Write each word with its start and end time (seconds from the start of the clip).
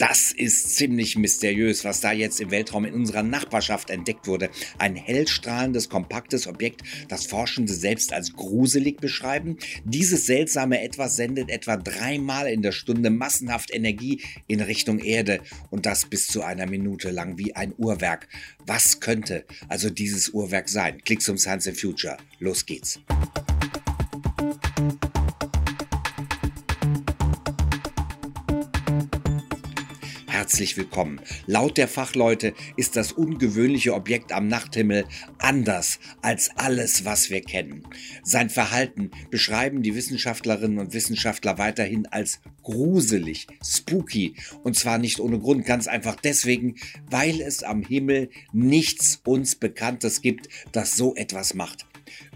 Das 0.00 0.32
ist 0.32 0.76
ziemlich 0.76 1.16
mysteriös, 1.16 1.84
was 1.84 2.00
da 2.00 2.10
jetzt 2.10 2.40
im 2.40 2.50
Weltraum 2.50 2.86
in 2.86 2.94
unserer 2.94 3.22
Nachbarschaft 3.22 3.90
entdeckt 3.90 4.26
wurde. 4.26 4.48
Ein 4.78 4.96
hellstrahlendes, 4.96 5.90
kompaktes 5.90 6.46
Objekt, 6.46 6.80
das 7.08 7.26
Forschende 7.26 7.74
selbst 7.74 8.14
als 8.14 8.32
gruselig 8.32 8.96
beschreiben. 8.96 9.58
Dieses 9.84 10.24
seltsame 10.24 10.80
Etwas 10.80 11.16
sendet 11.16 11.50
etwa 11.50 11.76
dreimal 11.76 12.46
in 12.46 12.62
der 12.62 12.72
Stunde 12.72 13.10
massenhaft 13.10 13.74
Energie 13.74 14.22
in 14.46 14.62
Richtung 14.62 15.00
Erde 15.00 15.40
und 15.68 15.84
das 15.84 16.06
bis 16.06 16.28
zu 16.28 16.40
einer 16.40 16.64
Minute 16.64 17.10
lang 17.10 17.36
wie 17.36 17.54
ein 17.54 17.74
Uhrwerk. 17.76 18.26
Was 18.64 19.00
könnte 19.00 19.44
also 19.68 19.90
dieses 19.90 20.30
Uhrwerk 20.30 20.70
sein? 20.70 21.04
Klicks 21.04 21.28
um 21.28 21.36
Science 21.36 21.68
and 21.68 21.78
Future. 21.78 22.16
Los 22.38 22.64
geht's. 22.64 23.00
Herzlich 30.50 30.76
willkommen. 30.76 31.20
Laut 31.46 31.78
der 31.78 31.86
Fachleute 31.86 32.54
ist 32.76 32.96
das 32.96 33.12
ungewöhnliche 33.12 33.94
Objekt 33.94 34.32
am 34.32 34.48
Nachthimmel 34.48 35.04
anders 35.38 36.00
als 36.22 36.50
alles, 36.56 37.04
was 37.04 37.30
wir 37.30 37.40
kennen. 37.40 37.86
Sein 38.24 38.50
Verhalten 38.50 39.12
beschreiben 39.30 39.84
die 39.84 39.94
Wissenschaftlerinnen 39.94 40.80
und 40.80 40.92
Wissenschaftler 40.92 41.58
weiterhin 41.58 42.06
als 42.06 42.40
gruselig, 42.64 43.46
spooky 43.64 44.34
und 44.64 44.76
zwar 44.76 44.98
nicht 44.98 45.20
ohne 45.20 45.38
Grund, 45.38 45.66
ganz 45.66 45.86
einfach 45.86 46.16
deswegen, 46.16 46.74
weil 47.08 47.40
es 47.40 47.62
am 47.62 47.84
Himmel 47.84 48.28
nichts 48.52 49.20
uns 49.24 49.54
Bekanntes 49.54 50.20
gibt, 50.20 50.48
das 50.72 50.96
so 50.96 51.14
etwas 51.14 51.54
macht. 51.54 51.86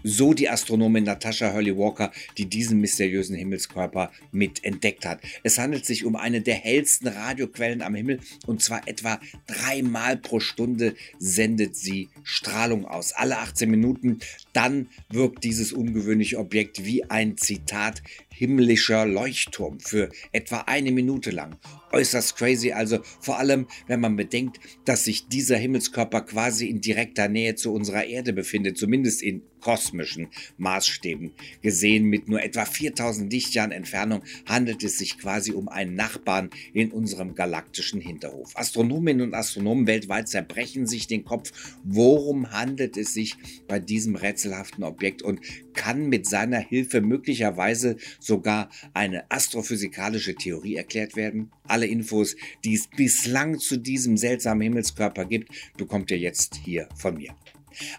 So 0.03 0.33
die 0.33 0.49
Astronomin 0.49 1.03
Natasha 1.03 1.53
Hurley 1.53 1.75
Walker, 1.75 2.11
die 2.37 2.45
diesen 2.45 2.79
mysteriösen 2.79 3.35
Himmelskörper 3.35 4.11
mit 4.31 4.63
entdeckt 4.63 5.05
hat. 5.05 5.19
Es 5.43 5.57
handelt 5.57 5.85
sich 5.85 6.05
um 6.05 6.15
eine 6.15 6.41
der 6.41 6.55
hellsten 6.55 7.07
Radioquellen 7.07 7.81
am 7.81 7.95
Himmel 7.95 8.19
und 8.45 8.61
zwar 8.61 8.87
etwa 8.87 9.19
dreimal 9.47 10.17
pro 10.17 10.39
Stunde 10.39 10.95
sendet 11.19 11.75
sie 11.75 12.09
Strahlung 12.23 12.85
aus. 12.85 13.13
Alle 13.13 13.37
18 13.37 13.69
Minuten. 13.69 14.19
Dann 14.53 14.87
wirkt 15.09 15.43
dieses 15.43 15.73
ungewöhnliche 15.73 16.37
Objekt 16.37 16.85
wie 16.85 17.03
ein 17.09 17.37
Zitat 17.37 18.01
himmlischer 18.35 19.05
Leuchtturm 19.05 19.79
für 19.79 20.09
etwa 20.31 20.59
eine 20.67 20.91
Minute 20.91 21.31
lang. 21.31 21.57
Äußerst 21.91 22.35
crazy 22.35 22.73
also, 22.73 22.99
vor 23.21 23.39
allem 23.39 23.67
wenn 23.87 24.01
man 24.01 24.17
bedenkt, 24.17 24.59
dass 24.83 25.05
sich 25.05 25.27
dieser 25.27 25.57
Himmelskörper 25.57 26.21
quasi 26.21 26.67
in 26.67 26.81
direkter 26.81 27.29
Nähe 27.29 27.55
zu 27.55 27.73
unserer 27.73 28.05
Erde 28.05 28.33
befindet, 28.33 28.77
zumindest 28.77 29.21
in 29.21 29.43
kosmischen 29.65 30.27
Maßstäben. 30.57 31.31
Gesehen 31.63 32.05
mit 32.05 32.27
nur 32.27 32.43
etwa 32.43 32.65
4000 32.65 33.33
Lichtjahren 33.33 33.71
Entfernung 33.71 34.21
handelt 34.45 34.83
es 34.83 34.99
sich 34.99 35.17
quasi 35.17 35.53
um 35.53 35.69
einen 35.69 35.95
Nachbarn 35.95 36.51
in 36.73 36.91
unserem 36.91 37.33
galaktischen 37.33 37.99
Hinterhof. 37.99 38.51
Astronominnen 38.53 39.25
und 39.25 39.33
Astronomen 39.33 39.87
weltweit 39.87 40.27
zerbrechen 40.27 40.85
sich 40.85 41.07
den 41.07 41.25
Kopf, 41.25 41.51
worum 41.83 42.51
handelt 42.51 42.95
es 42.95 43.15
sich 43.15 43.37
bei 43.67 43.79
diesem 43.79 44.15
rätselhaften 44.15 44.83
Objekt 44.83 45.23
und 45.23 45.39
kann 45.73 46.09
mit 46.09 46.27
seiner 46.27 46.59
Hilfe 46.59 47.01
möglicherweise 47.01 47.97
sogar 48.25 48.69
eine 48.93 49.29
astrophysikalische 49.31 50.35
Theorie 50.35 50.75
erklärt 50.75 51.15
werden? 51.15 51.51
Alle 51.67 51.85
Infos, 51.85 52.35
die 52.63 52.73
es 52.73 52.87
bislang 52.87 53.59
zu 53.59 53.77
diesem 53.77 54.17
seltsamen 54.17 54.61
Himmelskörper 54.61 55.25
gibt, 55.25 55.49
bekommt 55.77 56.11
ihr 56.11 56.17
jetzt 56.17 56.55
hier 56.55 56.89
von 56.95 57.15
mir. 57.15 57.35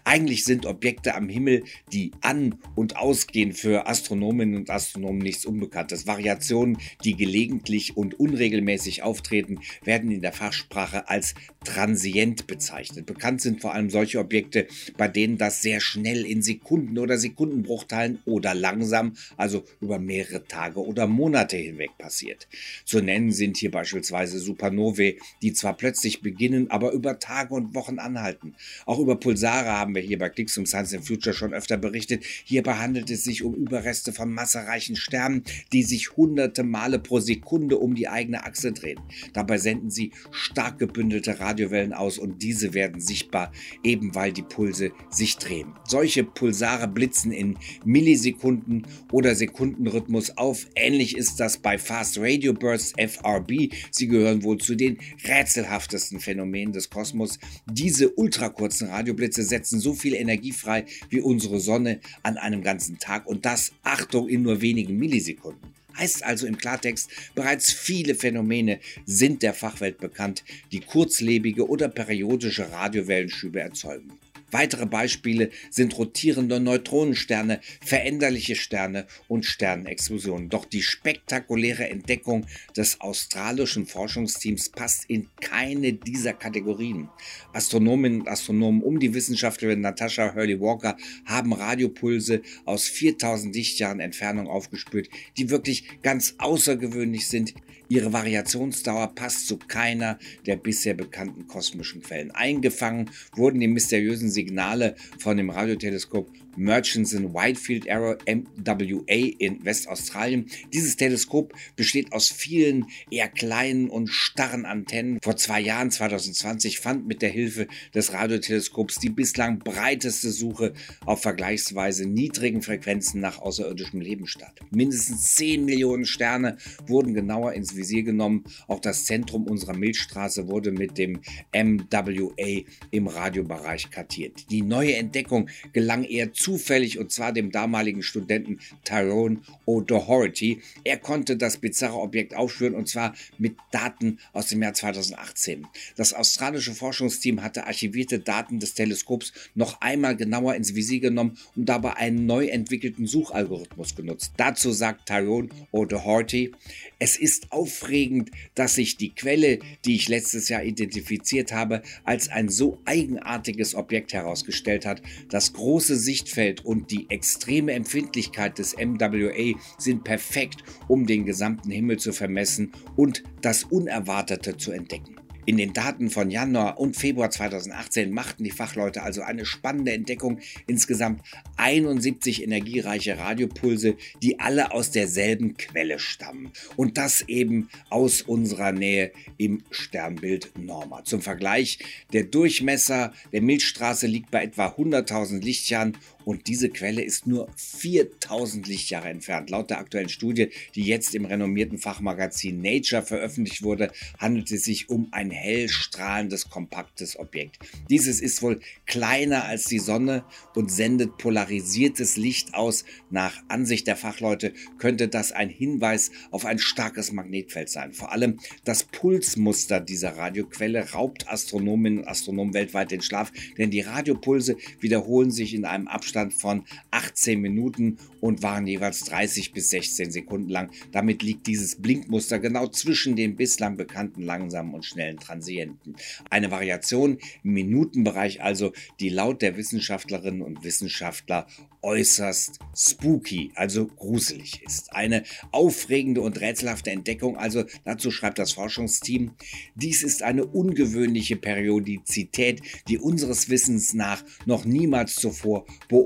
Eigentlich 0.03 0.43
sind 0.43 0.65
Objekte 0.65 1.15
am 1.15 1.29
Himmel, 1.29 1.63
die 1.91 2.11
an- 2.21 2.55
und 2.75 2.97
ausgehen, 2.97 3.53
für 3.53 3.87
Astronominnen 3.87 4.55
und 4.55 4.69
Astronomen 4.69 5.19
nichts 5.19 5.45
Unbekanntes. 5.45 6.07
Variationen, 6.07 6.77
die 7.03 7.15
gelegentlich 7.15 7.97
und 7.97 8.19
unregelmäßig 8.19 9.03
auftreten, 9.03 9.59
werden 9.83 10.11
in 10.11 10.21
der 10.21 10.33
Fachsprache 10.33 11.09
als 11.09 11.33
transient 11.63 12.47
bezeichnet. 12.47 13.05
Bekannt 13.05 13.41
sind 13.41 13.61
vor 13.61 13.73
allem 13.73 13.89
solche 13.89 14.19
Objekte, 14.19 14.67
bei 14.97 15.07
denen 15.07 15.37
das 15.37 15.61
sehr 15.61 15.81
schnell 15.81 16.25
in 16.25 16.41
Sekunden 16.41 16.97
oder 16.97 17.17
Sekundenbruchteilen 17.17 18.19
oder 18.25 18.53
langsam, 18.53 19.15
also 19.35 19.63
über 19.81 19.99
mehrere 19.99 20.45
Tage 20.45 20.79
oder 20.79 21.07
Monate 21.07 21.57
hinweg 21.57 21.97
passiert. 21.97 22.47
Zu 22.85 23.01
nennen 23.01 23.31
sind 23.31 23.57
hier 23.57 23.71
beispielsweise 23.71 24.39
Supernovae, 24.39 25.17
die 25.41 25.53
zwar 25.53 25.75
plötzlich 25.75 26.21
beginnen, 26.21 26.71
aber 26.71 26.91
über 26.91 27.19
Tage 27.19 27.53
und 27.53 27.75
Wochen 27.75 27.99
anhalten. 27.99 28.55
Auch 28.85 28.99
über 28.99 29.19
Pulsare 29.19 29.66
Jahre 29.67 29.79
haben 29.79 29.95
wir 29.95 30.01
hier 30.01 30.17
bei 30.17 30.29
Clicks 30.29 30.57
um 30.57 30.65
Science 30.65 30.93
and 30.93 31.05
Future 31.05 31.33
schon 31.33 31.53
öfter 31.53 31.77
berichtet. 31.77 32.23
Hierbei 32.45 32.75
handelt 32.75 33.09
es 33.09 33.23
sich 33.23 33.43
um 33.43 33.53
Überreste 33.53 34.13
von 34.13 34.33
massereichen 34.33 34.95
Sternen, 34.95 35.43
die 35.73 35.83
sich 35.83 36.15
hunderte 36.15 36.63
Male 36.63 36.99
pro 36.99 37.19
Sekunde 37.19 37.77
um 37.77 37.95
die 37.95 38.07
eigene 38.07 38.45
Achse 38.45 38.71
drehen. 38.71 38.99
Dabei 39.33 39.57
senden 39.57 39.91
sie 39.91 40.11
stark 40.31 40.79
gebündelte 40.79 41.39
Radiowellen 41.39 41.93
aus 41.93 42.17
und 42.17 42.41
diese 42.41 42.73
werden 42.73 43.01
sichtbar, 43.01 43.51
eben 43.83 44.15
weil 44.15 44.31
die 44.31 44.41
Pulse 44.41 44.91
sich 45.09 45.37
drehen. 45.37 45.73
Solche 45.87 46.23
Pulsare 46.23 46.87
blitzen 46.87 47.31
in 47.31 47.57
Millisekunden 47.83 48.87
oder 49.11 49.35
Sekundenrhythmus 49.35 50.37
auf. 50.37 50.67
Ähnlich 50.75 51.17
ist 51.17 51.39
das 51.39 51.57
bei 51.57 51.77
Fast 51.77 52.17
Radio 52.19 52.53
Bursts 52.53 52.93
FRB. 52.97 53.73
Sie 53.91 54.07
gehören 54.07 54.43
wohl 54.43 54.57
zu 54.57 54.75
den 54.75 54.97
rätselhaftesten 55.25 56.19
Phänomenen 56.19 56.73
des 56.73 56.89
Kosmos. 56.89 57.39
Diese 57.69 58.09
ultrakurzen 58.09 58.87
Radioblitze 58.87 59.43
setzen 59.43 59.56
so 59.65 59.93
viel 59.93 60.13
Energie 60.13 60.51
frei 60.51 60.85
wie 61.09 61.21
unsere 61.21 61.59
Sonne 61.59 61.99
an 62.23 62.37
einem 62.37 62.61
ganzen 62.63 62.99
Tag 62.99 63.25
und 63.25 63.45
das, 63.45 63.71
Achtung, 63.83 64.29
in 64.29 64.43
nur 64.43 64.61
wenigen 64.61 64.97
Millisekunden. 64.97 65.73
Heißt 65.97 66.23
also 66.23 66.45
im 66.45 66.57
Klartext, 66.57 67.09
bereits 67.33 67.73
viele 67.73 68.13
Phänomene 68.13 68.79
sind 69.05 69.41
der 69.41 69.53
Fachwelt 69.53 69.97
bekannt, 69.97 70.43
die 70.71 70.79
kurzlebige 70.79 71.67
oder 71.67 71.87
periodische 71.87 72.71
Radiowellenschübe 72.71 73.59
erzeugen. 73.59 74.11
Weitere 74.51 74.85
Beispiele 74.85 75.49
sind 75.69 75.97
rotierende 75.97 76.59
Neutronensterne, 76.59 77.59
veränderliche 77.83 78.55
Sterne 78.55 79.05
und 79.27 79.45
Sternexplosionen. 79.45 80.49
Doch 80.49 80.63
die 80.63 80.81
spektakuläre 80.81 81.89
Entdeckung 81.89 82.45
des 82.75 83.01
australischen 83.01 83.85
Forschungsteams 83.85 84.69
passt 84.69 85.05
in 85.09 85.27
keine 85.41 85.93
dieser 85.93 86.33
Kategorien. 86.33 87.09
Astronominnen 87.51 88.21
und 88.21 88.29
Astronomen 88.29 88.81
um 88.81 88.99
die 88.99 89.13
Wissenschaftlerin 89.13 89.81
Natasha 89.81 90.33
Hurley 90.33 90.59
Walker 90.61 90.95
haben 91.25 91.51
Radiopulse 91.51 92.41
aus 92.65 92.85
4000 92.85 93.53
Lichtjahren 93.53 93.99
Entfernung 93.99 94.47
aufgespürt, 94.47 95.09
die 95.37 95.49
wirklich 95.49 96.01
ganz 96.01 96.35
außergewöhnlich 96.37 97.27
sind. 97.27 97.53
Ihre 97.89 98.11
Variationsdauer 98.11 99.15
passt 99.15 99.47
zu 99.47 99.57
keiner 99.57 100.19
der 100.45 100.57
bisher 100.57 100.93
bekannten 100.93 101.47
kosmischen 101.47 102.01
Quellen. 102.01 102.31
Eingefangen 102.31 103.09
wurden 103.35 103.59
die 103.59 103.67
mysteriösen 103.67 104.29
Signale 104.29 104.95
von 105.19 105.37
dem 105.37 105.49
Radioteleskop 105.49 106.29
Murchison 106.57 107.33
Whitefield 107.33 107.89
Arrow 107.89 108.17
MWA 108.25 109.31
in 109.37 109.63
Westaustralien. 109.63 110.47
Dieses 110.73 110.97
Teleskop 110.97 111.53
besteht 111.75 112.11
aus 112.11 112.29
vielen 112.29 112.87
eher 113.11 113.29
kleinen 113.29 113.89
und 113.89 114.07
starren 114.07 114.65
Antennen. 114.65 115.19
Vor 115.21 115.37
zwei 115.37 115.61
Jahren, 115.61 115.91
2020, 115.91 116.79
fand 116.79 117.07
mit 117.07 117.21
der 117.21 117.29
Hilfe 117.29 117.67
des 117.93 118.11
Radioteleskops 118.11 118.95
die 118.95 119.09
bislang 119.09 119.59
breiteste 119.59 120.31
Suche 120.31 120.73
auf 121.05 121.21
vergleichsweise 121.21 122.07
niedrigen 122.07 122.61
Frequenzen 122.61 123.21
nach 123.21 123.39
außerirdischem 123.39 124.01
Leben 124.01 124.27
statt. 124.27 124.59
Mindestens 124.71 125.35
10 125.35 125.65
Millionen 125.65 126.05
Sterne 126.05 126.57
wurden 126.87 127.13
genauer 127.13 127.53
ins 127.53 127.75
Visier 127.77 128.03
genommen. 128.03 128.43
Auch 128.67 128.79
das 128.79 129.05
Zentrum 129.05 129.43
unserer 129.43 129.77
Milchstraße 129.77 130.47
wurde 130.47 130.71
mit 130.71 130.97
dem 130.97 131.21
MWA 131.55 132.63
im 132.91 133.07
Radiobereich 133.07 133.89
kartiert. 133.89 134.49
Die 134.49 134.63
neue 134.63 134.95
Entdeckung 134.95 135.49
gelang 135.71 136.03
eher 136.03 136.33
zu 136.33 136.47
zufällig 136.47 136.97
und 136.97 137.11
zwar 137.11 137.33
dem 137.33 137.51
damaligen 137.51 138.01
Studenten 138.01 138.59
Tyrone 138.85 139.41
O'Doherty. 139.65 140.61
Er 140.85 140.97
konnte 140.97 141.35
das 141.35 141.57
bizarre 141.57 141.99
Objekt 141.99 142.33
aufspüren 142.35 142.73
und 142.73 142.87
zwar 142.87 143.13
mit 143.37 143.57
Daten 143.71 144.19
aus 144.31 144.47
dem 144.47 144.61
Jahr 144.61 144.73
2018. 144.73 145.67
Das 145.97 146.13
australische 146.13 146.73
Forschungsteam 146.73 147.43
hatte 147.43 147.67
archivierte 147.67 148.19
Daten 148.19 148.59
des 148.59 148.75
Teleskops 148.75 149.33
noch 149.55 149.81
einmal 149.81 150.15
genauer 150.15 150.55
ins 150.55 150.73
Visier 150.73 151.01
genommen 151.01 151.37
und 151.55 151.67
dabei 151.67 151.97
einen 151.97 152.25
neu 152.25 152.47
entwickelten 152.47 153.07
Suchalgorithmus 153.07 153.95
genutzt. 153.95 154.31
Dazu 154.37 154.71
sagt 154.71 155.07
Tyrone 155.07 155.49
O'Doherty, 155.73 156.53
es 156.97 157.17
ist 157.17 157.51
aufregend, 157.67 158.31
dass 158.55 158.75
sich 158.75 158.97
die 158.97 159.13
Quelle, 159.13 159.59
die 159.85 159.95
ich 159.95 160.07
letztes 160.07 160.49
Jahr 160.49 160.63
identifiziert 160.63 161.51
habe, 161.51 161.81
als 162.05 162.29
ein 162.29 162.49
so 162.49 162.79
eigenartiges 162.85 163.75
Objekt 163.75 164.13
herausgestellt 164.13 164.85
hat, 164.85 165.01
das 165.29 165.53
große 165.53 165.97
Sichtfeld 165.97 166.63
und 166.63 166.91
die 166.91 167.09
extreme 167.09 167.73
Empfindlichkeit 167.73 168.57
des 168.57 168.75
MWA 168.77 169.59
sind 169.77 170.03
perfekt, 170.03 170.63
um 170.87 171.05
den 171.05 171.25
gesamten 171.25 171.71
Himmel 171.71 171.97
zu 171.97 172.13
vermessen 172.13 172.71
und 172.95 173.23
das 173.41 173.65
Unerwartete 173.65 174.57
zu 174.57 174.71
entdecken. 174.71 175.16
In 175.47 175.55
den 175.55 175.71
Daten 175.71 176.09
von 176.09 176.29
Januar 176.29 176.77
und 176.77 176.97
Februar 176.97 177.29
2018 177.29 178.11
machten 178.11 178.43
die 178.43 178.51
Fachleute 178.51 179.01
also 179.01 179.21
eine 179.21 179.45
spannende 179.45 179.93
Entdeckung. 179.93 180.41
Insgesamt 180.67 181.21
71 181.55 182.43
energiereiche 182.43 183.17
Radiopulse, 183.17 183.95
die 184.21 184.41
alle 184.41 184.73
aus 184.73 184.91
derselben 184.91 185.55
Quelle 185.55 185.99
stammen. 185.99 186.51
Und 186.75 186.97
das 186.97 187.21
eben 187.21 187.69
aus 187.89 188.21
unserer 188.21 188.73
Nähe 188.73 189.13
im 189.37 189.63
Sternbild 189.71 190.51
Norma. 190.59 191.05
Zum 191.05 191.21
Vergleich, 191.21 191.79
der 192.11 192.25
Durchmesser 192.25 193.13
der 193.31 193.41
Milchstraße 193.41 194.05
liegt 194.05 194.29
bei 194.29 194.43
etwa 194.43 194.67
100.000 194.67 195.41
Lichtjahren 195.41 195.97
und 196.27 196.47
diese 196.47 196.67
Quelle 196.67 197.03
ist 197.03 197.25
nur 197.25 197.47
4000 197.55 198.67
Lichtjahre 198.67 199.07
entfernt. 199.07 199.49
Laut 199.49 199.69
der 199.69 199.77
aktuellen 199.79 200.09
Studie, 200.09 200.49
die 200.75 200.83
jetzt 200.83 201.15
im 201.15 201.23
renommierten 201.23 201.77
Fachmagazin 201.77 202.61
Nature 202.61 203.01
veröffentlicht 203.01 203.63
wurde, 203.63 203.93
handelt 204.17 204.51
es 204.51 204.65
sich 204.65 204.89
um 204.89 205.07
ein 205.11 205.31
hell 205.31 205.69
strahlendes, 205.69 206.49
kompaktes 206.49 207.17
Objekt. 207.17 207.59
Dieses 207.89 208.19
ist 208.19 208.41
wohl 208.41 208.59
kleiner 208.85 209.45
als 209.45 209.67
die 209.67 209.79
Sonne 209.79 210.25
und 210.53 210.69
sendet 210.69 211.17
polarisiertes 211.17 212.17
Licht 212.17 212.55
aus. 212.55 212.83
Nach 213.09 213.41
Ansicht 213.47 213.87
der 213.87 213.95
Fachleute 213.95 214.51
könnte 214.79 215.07
das 215.07 215.31
ein 215.31 215.49
Hinweis 215.49 216.11
auf 216.31 216.43
ein 216.43 216.59
starkes 216.59 217.13
Magnetfeld 217.13 217.69
sein. 217.69 217.93
Vor 217.93 218.11
allem 218.11 218.37
das 218.65 218.83
Pulsmuster 218.83 219.79
dieser 219.79 220.17
Radioquelle 220.17 220.91
raubt 220.91 221.29
Astronominnen 221.29 221.99
und 221.99 222.07
Astronomen 222.09 222.53
weltweit 222.53 222.91
den 222.91 223.01
Schlaf, 223.01 223.31
denn 223.57 223.71
die 223.71 223.79
Radiopulse 223.79 224.57
wiederholen 224.81 225.31
sich 225.31 225.53
in 225.53 225.63
einem 225.63 225.87
Abstand 225.87 226.16
von 226.31 226.63
18 226.91 227.39
Minuten 227.39 227.97
und 228.21 228.43
waren 228.43 228.67
jeweils 228.67 229.01
30 229.05 229.53
bis 229.53 229.69
16 229.69 230.11
Sekunden 230.11 230.49
lang. 230.49 230.71
Damit 230.91 231.23
liegt 231.23 231.47
dieses 231.47 231.75
Blinkmuster 231.75 232.39
genau 232.39 232.67
zwischen 232.67 233.15
den 233.15 233.35
bislang 233.35 233.77
bekannten 233.77 234.21
langsamen 234.21 234.73
und 234.73 234.85
schnellen 234.85 235.17
Transienten. 235.17 235.95
Eine 236.29 236.51
Variation 236.51 237.17
im 237.43 237.53
Minutenbereich 237.53 238.41
also, 238.41 238.73
die 238.99 239.09
laut 239.09 239.41
der 239.41 239.57
Wissenschaftlerinnen 239.57 240.41
und 240.41 240.63
Wissenschaftler 240.63 241.47
äußerst 241.81 242.59
spooky, 242.75 243.51
also 243.55 243.87
gruselig 243.87 244.61
ist. 244.63 244.93
Eine 244.93 245.23
aufregende 245.51 246.21
und 246.21 246.41
rätselhafte 246.41 246.91
Entdeckung, 246.91 247.37
also 247.37 247.63
dazu 247.85 248.11
schreibt 248.11 248.39
das 248.39 248.53
Forschungsteam, 248.53 249.31
dies 249.75 250.03
ist 250.03 250.23
eine 250.23 250.45
ungewöhnliche 250.45 251.35
Periodizität, 251.35 252.61
die 252.87 252.97
unseres 252.97 253.49
Wissens 253.49 253.93
nach 253.93 254.23
noch 254.45 254.65
niemals 254.65 255.15
zuvor 255.15 255.65
beobachtet 255.87 255.96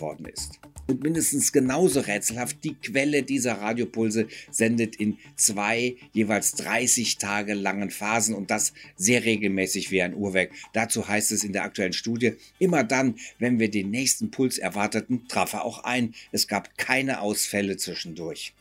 worden 0.00 0.26
ist. 0.26 0.58
Und 0.88 1.02
mindestens 1.02 1.52
genauso 1.52 2.00
rätselhaft, 2.00 2.64
die 2.64 2.74
Quelle 2.74 3.22
dieser 3.22 3.60
Radiopulse 3.60 4.26
sendet 4.50 4.96
in 4.96 5.18
zwei 5.36 5.96
jeweils 6.12 6.52
30 6.52 7.18
Tage 7.18 7.52
langen 7.52 7.90
Phasen 7.90 8.34
und 8.34 8.50
das 8.50 8.72
sehr 8.96 9.24
regelmäßig 9.24 9.90
wie 9.90 10.00
ein 10.00 10.14
Uhrwerk. 10.14 10.50
Dazu 10.72 11.06
heißt 11.06 11.30
es 11.32 11.44
in 11.44 11.52
der 11.52 11.64
aktuellen 11.64 11.92
Studie, 11.92 12.34
immer 12.58 12.84
dann, 12.84 13.16
wenn 13.38 13.58
wir 13.58 13.70
den 13.70 13.90
nächsten 13.90 14.30
Puls 14.30 14.56
erwarteten, 14.56 15.28
traf 15.28 15.52
er 15.52 15.64
auch 15.66 15.84
ein. 15.84 16.14
Es 16.32 16.48
gab 16.48 16.78
keine 16.78 17.20
Ausfälle 17.20 17.76
zwischendurch. 17.76 18.54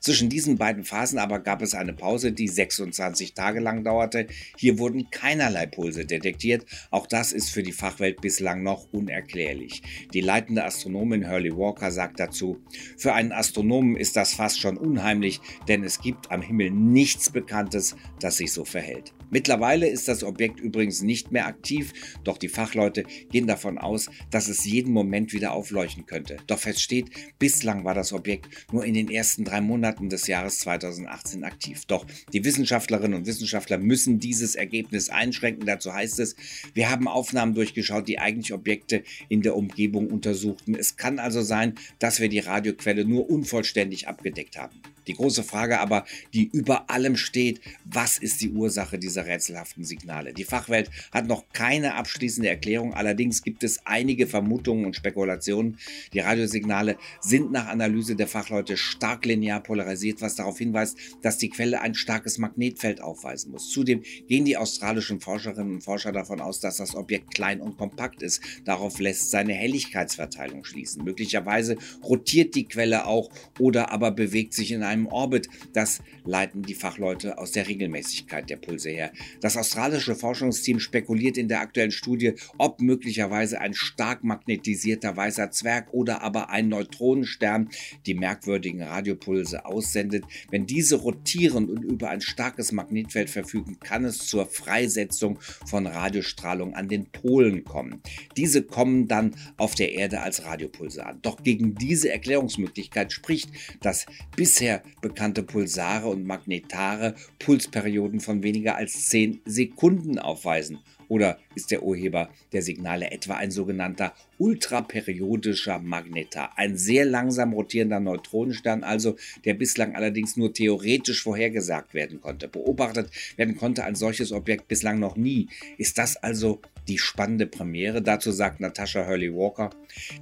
Zwischen 0.00 0.28
diesen 0.28 0.58
beiden 0.58 0.84
Phasen 0.84 1.18
aber 1.18 1.40
gab 1.40 1.62
es 1.62 1.74
eine 1.74 1.92
Pause, 1.92 2.32
die 2.32 2.48
26 2.48 3.34
Tage 3.34 3.60
lang 3.60 3.84
dauerte. 3.84 4.26
Hier 4.56 4.78
wurden 4.78 5.10
keinerlei 5.10 5.66
Pulse 5.66 6.04
detektiert. 6.04 6.64
Auch 6.90 7.06
das 7.06 7.32
ist 7.32 7.50
für 7.50 7.62
die 7.62 7.72
Fachwelt 7.72 8.20
bislang 8.20 8.62
noch 8.62 8.92
unerklärlich. 8.92 9.82
Die 10.12 10.20
leitende 10.20 10.64
Astronomin 10.64 11.28
Hurley 11.28 11.56
Walker 11.56 11.90
sagt 11.90 12.20
dazu, 12.20 12.58
für 12.96 13.14
einen 13.14 13.32
Astronomen 13.32 13.96
ist 13.96 14.16
das 14.16 14.34
fast 14.34 14.60
schon 14.60 14.76
unheimlich, 14.76 15.40
denn 15.68 15.84
es 15.84 16.00
gibt 16.00 16.30
am 16.30 16.42
Himmel 16.42 16.70
nichts 16.70 17.30
Bekanntes, 17.30 17.96
das 18.20 18.36
sich 18.36 18.52
so 18.52 18.64
verhält. 18.64 19.12
Mittlerweile 19.30 19.88
ist 19.88 20.08
das 20.08 20.22
Objekt 20.22 20.60
übrigens 20.60 21.02
nicht 21.02 21.32
mehr 21.32 21.46
aktiv, 21.46 21.92
doch 22.24 22.38
die 22.38 22.48
Fachleute 22.48 23.04
gehen 23.30 23.46
davon 23.46 23.78
aus, 23.78 24.08
dass 24.30 24.48
es 24.48 24.64
jeden 24.64 24.92
Moment 24.92 25.32
wieder 25.32 25.52
aufleuchten 25.52 26.06
könnte. 26.06 26.36
Doch 26.46 26.58
fest 26.58 26.80
steht, 26.80 27.10
bislang 27.38 27.84
war 27.84 27.94
das 27.94 28.12
Objekt 28.12 28.46
nur 28.72 28.84
in 28.84 28.94
den 28.94 29.10
ersten 29.10 29.44
drei 29.44 29.60
Monaten 29.60 30.08
des 30.08 30.26
Jahres 30.26 30.58
2018 30.60 31.44
aktiv. 31.44 31.84
Doch 31.86 32.06
die 32.32 32.44
Wissenschaftlerinnen 32.44 33.18
und 33.18 33.26
Wissenschaftler 33.26 33.78
müssen 33.78 34.18
dieses 34.18 34.54
Ergebnis 34.54 35.10
einschränken. 35.10 35.66
Dazu 35.66 35.92
heißt 35.92 36.20
es, 36.20 36.36
wir 36.74 36.90
haben 36.90 37.08
Aufnahmen 37.08 37.54
durchgeschaut, 37.54 38.08
die 38.08 38.18
eigentlich 38.18 38.52
Objekte 38.52 39.02
in 39.28 39.42
der 39.42 39.56
Umgebung 39.56 40.10
untersuchten. 40.10 40.74
Es 40.74 40.96
kann 40.96 41.18
also 41.18 41.42
sein, 41.42 41.74
dass 41.98 42.20
wir 42.20 42.28
die 42.28 42.40
Radioquelle 42.40 43.04
nur 43.04 43.28
unvollständig 43.28 44.08
abgedeckt 44.08 44.56
haben. 44.56 44.80
Die 45.06 45.14
große 45.14 45.42
Frage 45.42 45.80
aber, 45.80 46.04
die 46.32 46.48
über 46.52 46.90
allem 46.90 47.16
steht, 47.16 47.60
was 47.84 48.18
ist 48.18 48.40
die 48.40 48.50
Ursache 48.50 48.98
dieser 48.98 49.26
rätselhaften 49.26 49.84
Signale? 49.84 50.32
Die 50.32 50.44
Fachwelt 50.44 50.90
hat 51.12 51.26
noch 51.26 51.44
keine 51.52 51.94
abschließende 51.94 52.48
Erklärung, 52.48 52.94
allerdings 52.94 53.42
gibt 53.42 53.64
es 53.64 53.84
einige 53.84 54.26
Vermutungen 54.26 54.86
und 54.86 54.96
Spekulationen. 54.96 55.78
Die 56.12 56.20
Radiosignale 56.20 56.96
sind 57.20 57.52
nach 57.52 57.66
Analyse 57.66 58.16
der 58.16 58.28
Fachleute 58.28 58.76
stark 58.76 59.24
linear 59.26 59.62
polarisiert, 59.62 60.20
was 60.20 60.34
darauf 60.36 60.58
hinweist, 60.58 60.96
dass 61.22 61.38
die 61.38 61.50
Quelle 61.50 61.80
ein 61.80 61.94
starkes 61.94 62.38
Magnetfeld 62.38 63.00
aufweisen 63.00 63.52
muss. 63.52 63.70
Zudem 63.70 64.02
gehen 64.28 64.44
die 64.44 64.56
australischen 64.56 65.20
Forscherinnen 65.20 65.74
und 65.74 65.80
Forscher 65.82 66.12
davon 66.12 66.40
aus, 66.40 66.60
dass 66.60 66.76
das 66.76 66.94
Objekt 66.94 67.34
klein 67.34 67.60
und 67.60 67.76
kompakt 67.76 68.22
ist. 68.22 68.40
Darauf 68.64 68.98
lässt 68.98 69.30
seine 69.30 69.54
Helligkeitsverteilung 69.54 70.64
schließen. 70.64 71.04
Möglicherweise 71.04 71.76
rotiert 72.02 72.54
die 72.54 72.66
Quelle 72.66 73.06
auch 73.06 73.30
oder 73.58 73.90
aber 73.90 74.10
bewegt 74.10 74.54
sich 74.54 74.72
in 74.72 74.82
einem 74.82 74.93
einem 74.94 75.06
Orbit. 75.06 75.48
Das 75.72 76.00
leiten 76.24 76.62
die 76.62 76.74
Fachleute 76.74 77.38
aus 77.38 77.52
der 77.52 77.68
Regelmäßigkeit 77.68 78.48
der 78.48 78.56
Pulse 78.56 78.90
her. 78.90 79.12
Das 79.40 79.56
australische 79.56 80.14
Forschungsteam 80.14 80.80
spekuliert 80.80 81.36
in 81.36 81.48
der 81.48 81.60
aktuellen 81.60 81.90
Studie, 81.90 82.34
ob 82.58 82.80
möglicherweise 82.80 83.60
ein 83.60 83.74
stark 83.74 84.24
magnetisierter 84.24 85.16
weißer 85.16 85.50
Zwerg 85.50 85.92
oder 85.92 86.22
aber 86.22 86.50
ein 86.50 86.68
Neutronenstern 86.68 87.68
die 88.06 88.14
merkwürdigen 88.14 88.82
Radiopulse 88.82 89.66
aussendet. 89.66 90.24
Wenn 90.50 90.66
diese 90.66 90.96
rotieren 90.96 91.68
und 91.68 91.82
über 91.84 92.10
ein 92.10 92.20
starkes 92.20 92.72
Magnetfeld 92.72 93.30
verfügen, 93.30 93.78
kann 93.80 94.04
es 94.04 94.18
zur 94.18 94.46
Freisetzung 94.46 95.38
von 95.66 95.86
Radiostrahlung 95.86 96.74
an 96.74 96.88
den 96.88 97.06
Polen 97.06 97.64
kommen. 97.64 98.00
Diese 98.36 98.62
kommen 98.62 99.08
dann 99.08 99.34
auf 99.56 99.74
der 99.74 99.92
Erde 99.92 100.20
als 100.20 100.44
Radiopulse 100.44 101.04
an. 101.04 101.18
Doch 101.22 101.42
gegen 101.42 101.74
diese 101.74 102.10
Erklärungsmöglichkeit 102.10 103.12
spricht, 103.12 103.50
dass 103.80 104.06
bisher 104.36 104.83
bekannte 105.00 105.42
Pulsare 105.42 106.08
und 106.08 106.24
Magnetare 106.24 107.14
Pulsperioden 107.38 108.20
von 108.20 108.42
weniger 108.42 108.76
als 108.76 109.06
10 109.06 109.40
Sekunden 109.44 110.18
aufweisen. 110.18 110.78
Oder 111.08 111.38
ist 111.54 111.70
der 111.70 111.82
Urheber 111.82 112.28
der 112.52 112.62
Signale 112.62 113.10
etwa 113.10 113.34
ein 113.34 113.50
sogenannter 113.50 114.14
ultraperiodischer 114.38 115.78
Magnetar, 115.78 116.52
ein 116.56 116.76
sehr 116.76 117.04
langsam 117.04 117.52
rotierender 117.52 118.00
Neutronenstern 118.00 118.82
also, 118.82 119.16
der 119.44 119.54
bislang 119.54 119.94
allerdings 119.94 120.36
nur 120.36 120.52
theoretisch 120.52 121.22
vorhergesagt 121.22 121.94
werden 121.94 122.20
konnte. 122.20 122.48
Beobachtet 122.48 123.10
werden 123.36 123.56
konnte 123.56 123.84
ein 123.84 123.94
solches 123.94 124.32
Objekt 124.32 124.68
bislang 124.68 124.98
noch 124.98 125.16
nie. 125.16 125.48
Ist 125.78 125.98
das 125.98 126.16
also 126.16 126.60
die 126.88 126.98
spannende 126.98 127.46
Premiere? 127.46 128.02
Dazu 128.02 128.32
sagt 128.32 128.60
Natasha 128.60 129.06
Hurley 129.06 129.32
Walker, 129.34 129.70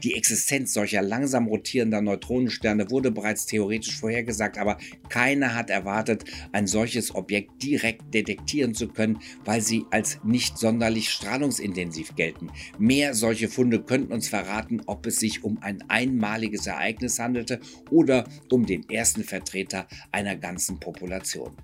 die 0.03 0.15
Existenz 0.15 0.75
solcher 0.75 1.03
langsam 1.03 1.47
rotierender 1.47 2.01
Neutronensterne 2.01 2.91
wurde 2.91 3.11
bereits 3.11 3.47
theoretisch 3.47 3.99
vorhergesagt, 3.99 4.59
aber 4.59 4.79
keiner 5.09 5.55
hat 5.55 5.71
erwartet, 5.71 6.25
ein 6.53 6.67
solches 6.67 7.15
Objekt 7.15 7.62
direkt 7.62 8.15
detektieren 8.15 8.75
zu 8.75 8.89
können, 8.89 9.19
weil 9.45 9.61
sie 9.61 9.85
als 9.91 10.19
nicht 10.25 10.59
sonderlich 10.59 11.11
strahlungsintensiv 11.23 12.17
gelten. 12.17 12.50
Mehr 12.79 13.14
solche 13.14 13.49
Funde 13.49 13.81
könnten 13.83 14.12
uns 14.12 14.29
verraten, 14.29 14.83
ob 14.87 15.07
es 15.07 15.21
sich 15.21 15.45
um 15.45 15.59
ein 15.62 15.83
einmaliges 15.88 16.67
Ereignis 16.67 17.19
handelte 17.19 17.61
oder 17.91 18.25
um 18.50 18.67
den 18.67 18.88
ersten 18.91 19.23
Vertreter 19.23 19.87
einer 20.11 20.37
ganzen 20.37 20.81
Population 20.81 21.57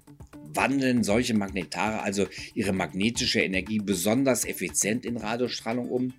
wandeln 0.55 1.05
solche 1.05 1.35
Magnetare 1.35 2.03
also 2.03 2.27
ihre 2.55 2.73
magnetische 2.73 3.41
Energie 3.41 3.79
besonders 3.79 4.45
effizient 4.45 5.05
in 5.05 5.17
Radiostrahlung 5.17 5.89
um. 5.89 6.15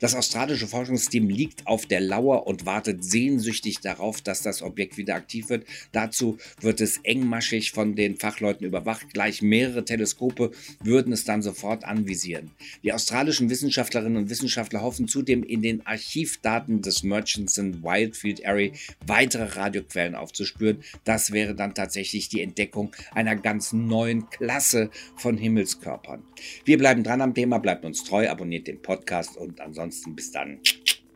Das 0.00 0.14
australische 0.14 0.68
Forschungsteam 0.68 1.28
liegt 1.28 1.66
auf 1.66 1.86
der 1.86 2.00
Lauer 2.00 2.46
und 2.46 2.66
wartet 2.66 3.02
sehnsüchtig 3.02 3.80
darauf, 3.80 4.20
dass 4.20 4.42
das 4.42 4.62
Objekt 4.62 4.96
wieder 4.96 5.16
aktiv 5.16 5.48
wird. 5.48 5.66
Dazu 5.90 6.38
wird 6.60 6.80
es 6.80 6.98
engmaschig 6.98 7.72
von 7.72 7.96
den 7.96 8.16
Fachleuten 8.16 8.64
überwacht. 8.64 9.12
Gleich 9.12 9.42
mehrere 9.42 9.84
Teleskope 9.84 10.52
würden 10.82 11.12
es 11.12 11.24
dann 11.24 11.42
sofort 11.42 11.84
anvisieren. 11.84 12.52
Die 12.84 12.92
australischen 12.92 13.50
Wissenschaftlerinnen 13.50 14.16
und 14.16 14.30
Wissenschaftler 14.30 14.82
hoffen 14.82 15.08
zudem 15.08 15.42
in 15.42 15.62
den 15.62 15.84
Archivdaten 15.84 16.80
des 16.82 17.02
Murchison 17.02 17.82
Wildfield 17.82 18.46
Array 18.46 18.72
weitere 19.04 19.44
Radioquellen 19.58 20.14
aufzuspüren. 20.14 20.84
Das 21.04 21.32
wäre 21.32 21.54
dann 21.56 21.74
tatsächlich 21.74 22.28
die 22.28 22.40
Entdeckung 22.40 22.94
einer 23.12 23.34
ganz 23.68 23.72
neuen 23.72 24.30
Klasse 24.30 24.90
von 25.16 25.36
Himmelskörpern. 25.36 26.22
Wir 26.64 26.78
bleiben 26.78 27.02
dran 27.02 27.20
am 27.20 27.34
Thema, 27.34 27.58
bleibt 27.58 27.84
uns 27.84 28.04
treu, 28.04 28.28
abonniert 28.28 28.66
den 28.66 28.80
Podcast 28.80 29.36
und 29.36 29.60
ansonsten 29.60 30.14
bis 30.14 30.30
dann, 30.30 30.60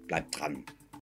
bleibt 0.06 0.38
dran. 0.38 0.64